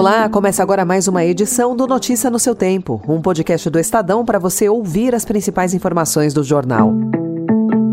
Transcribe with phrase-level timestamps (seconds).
[0.00, 4.24] Olá, começa agora mais uma edição do Notícia no seu Tempo, um podcast do Estadão
[4.24, 6.94] para você ouvir as principais informações do jornal.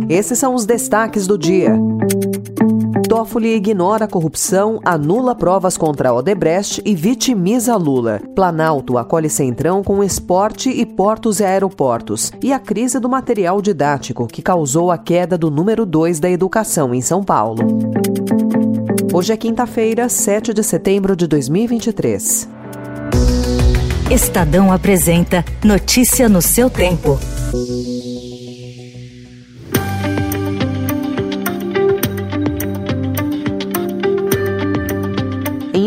[0.08, 1.78] Esses são os destaques do dia.
[3.10, 8.22] Toffoli ignora a corrupção, anula provas contra Odebrecht e vitimiza Lula.
[8.34, 12.32] Planalto acolhe Centrão com esporte e portos e aeroportos.
[12.42, 16.96] E a crise do material didático, que causou a queda do número 2 da educação
[16.96, 17.66] em São Paulo.
[19.18, 22.48] Hoje é quinta-feira, 7 de setembro de 2023.
[24.12, 27.18] Estadão apresenta Notícia no seu tempo.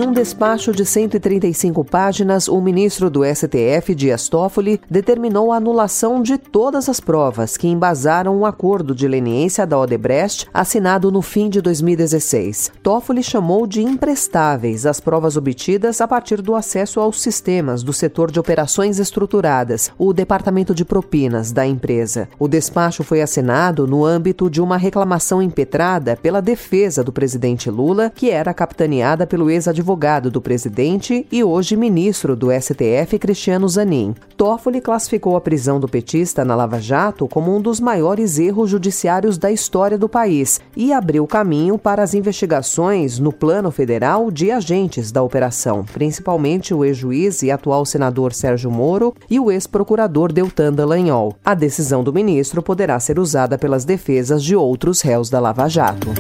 [0.08, 6.88] Despacho de 135 páginas, o ministro do STF, Dias Toffoli, determinou a anulação de todas
[6.88, 11.60] as provas que embasaram o um acordo de leniência da Odebrecht assinado no fim de
[11.60, 12.72] 2016.
[12.82, 18.30] Toffoli chamou de imprestáveis as provas obtidas a partir do acesso aos sistemas do setor
[18.30, 22.26] de operações estruturadas, o departamento de propinas da empresa.
[22.38, 28.08] O despacho foi assinado no âmbito de uma reclamação impetrada pela defesa do presidente Lula,
[28.08, 34.14] que era capitaneada pelo ex-advogado advogado do presidente e hoje ministro do STF, Cristiano Zanin.
[34.36, 39.36] Toffoli classificou a prisão do petista na Lava Jato como um dos maiores erros judiciários
[39.36, 45.10] da história do país e abriu caminho para as investigações no plano federal de agentes
[45.10, 51.34] da operação, principalmente o ex-juiz e atual senador Sérgio Moro e o ex-procurador Deltan Dallagnol.
[51.44, 56.10] A decisão do ministro poderá ser usada pelas defesas de outros réus da Lava Jato.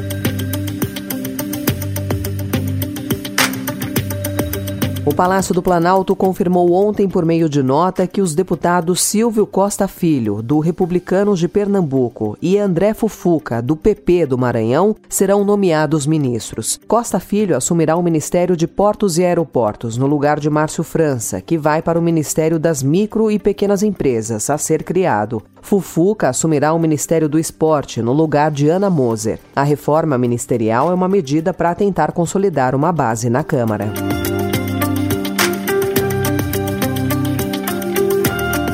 [5.10, 9.88] O Palácio do Planalto confirmou ontem, por meio de nota, que os deputados Silvio Costa
[9.88, 16.78] Filho, do Republicanos de Pernambuco, e André Fufuca, do PP do Maranhão, serão nomeados ministros.
[16.86, 21.58] Costa Filho assumirá o Ministério de Portos e Aeroportos, no lugar de Márcio França, que
[21.58, 25.42] vai para o Ministério das Micro e Pequenas Empresas, a ser criado.
[25.60, 29.40] Fufuca assumirá o Ministério do Esporte, no lugar de Ana Moser.
[29.56, 33.92] A reforma ministerial é uma medida para tentar consolidar uma base na Câmara.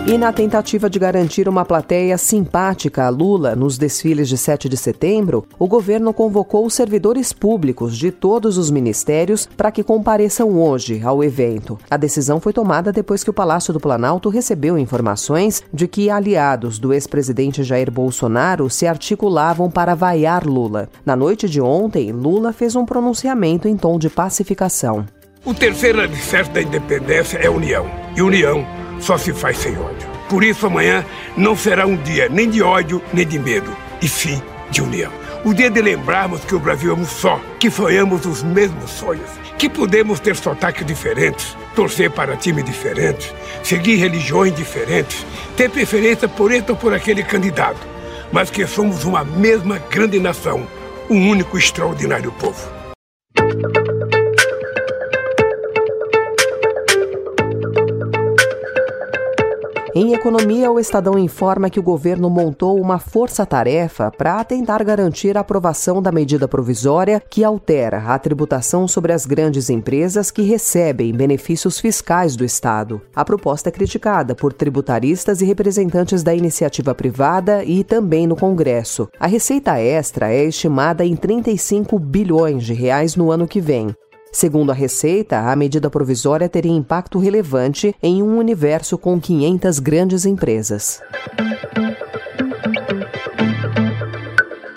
[0.09, 4.77] E na tentativa de garantir uma plateia simpática a Lula nos desfiles de 7 de
[4.77, 11.03] setembro, o governo convocou os servidores públicos de todos os ministérios para que compareçam hoje
[11.03, 11.77] ao evento.
[11.91, 16.79] A decisão foi tomada depois que o Palácio do Planalto recebeu informações de que aliados
[16.79, 20.89] do ex-presidente Jair Bolsonaro se articulavam para vaiar Lula.
[21.05, 25.05] Na noite de ontem, Lula fez um pronunciamento em tom de pacificação.
[25.45, 27.87] O terceiro alicerce da independência é união.
[28.17, 28.65] E união
[29.01, 30.09] só se faz sem ódio.
[30.29, 31.05] Por isso amanhã
[31.37, 35.13] não será um dia nem de ódio nem de medo, e sim de união.
[35.45, 39.31] O dia de lembrarmos que o Brasil é um só, que sonhamos os mesmos sonhos,
[39.57, 45.25] que podemos ter sotaques diferentes, torcer para times diferentes, seguir religiões diferentes,
[45.57, 47.79] ter preferência por este ou por aquele candidato,
[48.33, 50.67] mas que somos uma mesma grande nação,
[51.09, 52.76] um único extraordinário povo.
[59.99, 65.41] Em economia, o Estadão informa que o governo montou uma força-tarefa para tentar garantir a
[65.41, 71.81] aprovação da medida provisória que altera a tributação sobre as grandes empresas que recebem benefícios
[71.81, 73.01] fiscais do Estado.
[73.15, 79.09] A proposta é criticada por tributaristas e representantes da iniciativa privada e também no Congresso.
[79.19, 83.95] A receita extra é estimada em 35 bilhões de reais no ano que vem.
[84.33, 90.27] Segundo a Receita, a medida provisória teria impacto relevante em um universo com 500 grandes
[90.27, 91.01] empresas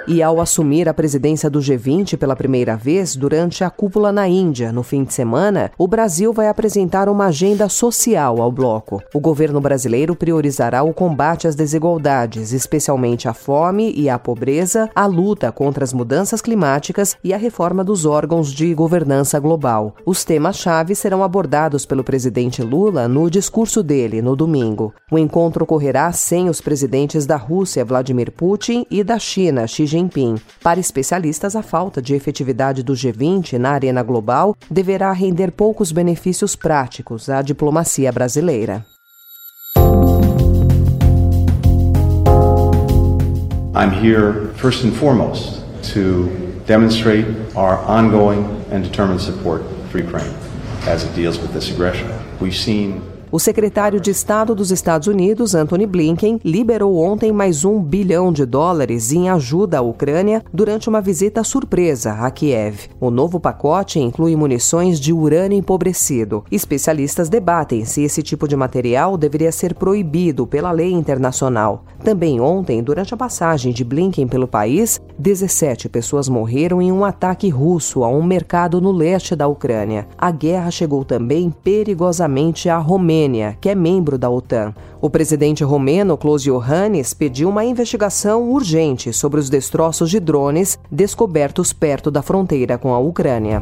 [0.10, 4.74] e ao assumir a presidência do G20 pela primeira vez durante a cúpula na Índia
[4.74, 9.00] no fim de semana, o Brasil vai apresentar uma agenda social ao bloco.
[9.14, 15.06] O governo brasileiro priorizará o combate às desigualdades, especialmente a fome e a pobreza, a
[15.06, 19.94] luta contra as mudanças climáticas e a reforma dos órgãos de governança global.
[20.04, 24.92] Os temas-chave serão abordados pelo presidente Lula no discurso dele no domingo.
[25.12, 29.99] O encontro ocorrerá sem os presidentes da Rússia, Vladimir Putin, e da China, Xi Jinping
[30.00, 30.40] Jinping.
[30.64, 36.56] Para especialistas, a falta de efetividade do G20 na arena global deverá render poucos benefícios
[36.56, 38.86] práticos à diplomacia brasileira.
[43.76, 45.64] I'm here first and foremost
[45.94, 46.30] to
[46.66, 47.26] demonstrate
[47.56, 50.34] our ongoing and determined support for Ukraine
[50.88, 52.10] as it deals with this aggression.
[52.40, 57.80] We've seen O secretário de Estado dos Estados Unidos, Anthony Blinken, liberou ontem mais um
[57.80, 62.90] bilhão de dólares em ajuda à Ucrânia durante uma visita surpresa a Kiev.
[63.00, 66.44] O novo pacote inclui munições de urânio empobrecido.
[66.52, 71.84] Especialistas debatem se esse tipo de material deveria ser proibido pela lei internacional.
[72.04, 77.48] Também ontem, durante a passagem de Blinken pelo país, 17 pessoas morreram em um ataque
[77.48, 80.08] russo a um mercado no leste da Ucrânia.
[80.18, 83.19] A guerra chegou também perigosamente à Romênia,
[83.60, 84.74] que é membro da OTAN.
[85.02, 91.74] O presidente romeno Klaus Iohannis pediu uma investigação urgente sobre os destroços de drones descobertos
[91.74, 93.62] perto da fronteira com a Ucrânia.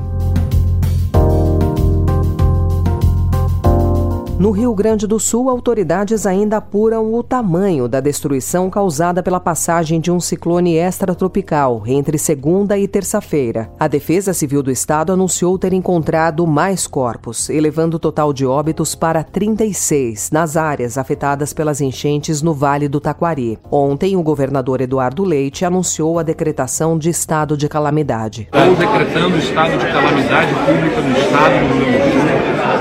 [4.39, 9.99] No Rio Grande do Sul, autoridades ainda apuram o tamanho da destruição causada pela passagem
[9.99, 13.67] de um ciclone extratropical entre segunda e terça-feira.
[13.79, 18.93] A Defesa Civil do Estado anunciou ter encontrado mais corpos, elevando o total de óbitos
[18.93, 23.57] para 36 nas áreas afetadas pelas enchentes no Vale do Taquari.
[23.71, 28.47] Ontem, o governador Eduardo Leite anunciou a decretação de estado de calamidade.
[28.53, 32.36] Estou decretando estado de calamidade pública no estado do Rio Grande do Sul.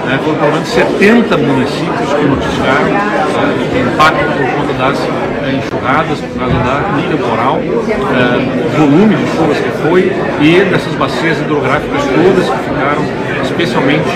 [0.06, 6.20] Né, foram pelo menos 70 municípios que noticiaram né, impacto por conta das é, enxurradas,
[6.20, 12.48] por causa da, temporal, é, volume de chuvas que foi e dessas bacias hidrográficas todas
[12.48, 13.02] que ficaram
[13.42, 14.08] especialmente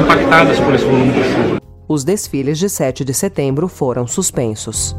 [0.00, 1.62] impactadas por esse volume de chuva.
[1.88, 4.96] Os desfiles de 7 de setembro foram suspensos.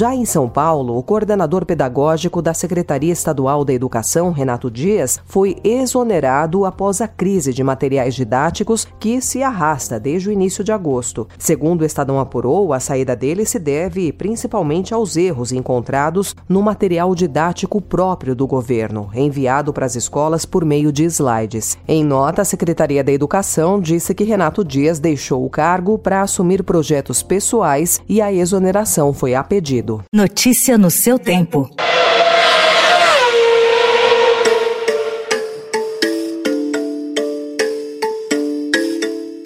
[0.00, 5.58] Já em São Paulo, o coordenador pedagógico da Secretaria Estadual da Educação, Renato Dias, foi
[5.62, 11.28] exonerado após a crise de materiais didáticos que se arrasta desde o início de agosto.
[11.38, 17.14] Segundo o Estadão apurou, a saída dele se deve principalmente aos erros encontrados no material
[17.14, 21.76] didático próprio do governo, enviado para as escolas por meio de slides.
[21.86, 26.62] Em nota, a Secretaria da Educação disse que Renato Dias deixou o cargo para assumir
[26.62, 29.89] projetos pessoais e a exoneração foi a pedido.
[30.12, 31.68] Notícia no seu tempo.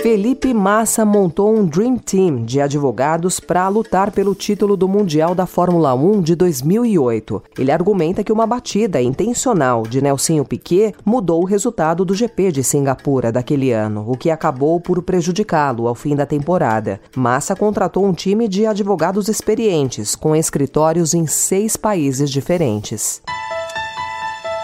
[0.04, 5.46] Felipe Massa montou um Dream Team de advogados para lutar pelo título do Mundial da
[5.46, 7.42] Fórmula 1 de 2008.
[7.58, 12.62] Ele argumenta que uma batida intencional de Nelsinho Piquet mudou o resultado do GP de
[12.62, 17.00] Singapura daquele ano, o que acabou por prejudicá-lo ao fim da temporada.
[17.16, 23.22] Massa contratou um time de advogados experientes, com escritórios em seis países diferentes.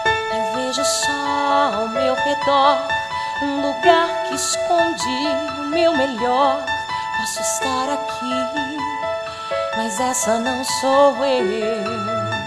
[0.05, 3.10] Eu vejo só ao meu redor
[3.41, 6.63] um lugar que esconde o meu melhor.
[7.17, 8.77] Posso estar aqui,
[9.77, 12.40] mas essa não sou eu.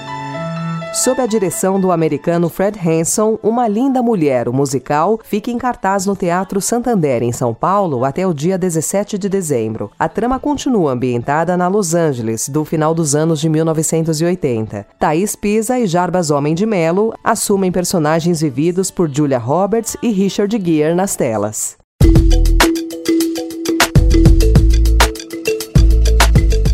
[0.95, 6.07] Sob a direção do americano Fred Hanson, Uma Linda Mulher, o musical, fica em cartaz
[6.07, 9.91] no Teatro Santander, em São Paulo, até o dia 17 de dezembro.
[9.99, 14.87] A trama continua ambientada na Los Angeles, do final dos anos de 1980.
[14.97, 20.57] Thaís Pisa e Jarbas Homem de Melo assumem personagens vividos por Julia Roberts e Richard
[20.65, 21.77] Gere nas telas.